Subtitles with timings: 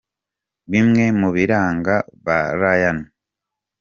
[0.71, 1.95] Bimwe mu biranga
[2.25, 3.07] ba Rayane